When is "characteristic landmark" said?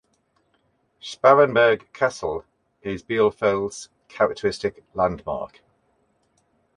4.07-5.59